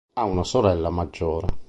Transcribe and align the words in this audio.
Ha 0.13 0.23
una 0.23 0.43
sorella 0.43 0.89
maggiore. 0.89 1.47